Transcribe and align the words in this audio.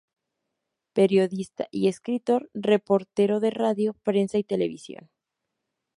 Periodista 0.93 1.67
y 1.69 1.87
escritor, 1.87 2.49
reportero 2.55 3.39
de 3.39 3.51
radio, 3.51 3.93
prensa 4.01 4.39
y 4.39 4.43
televisión. 4.43 5.11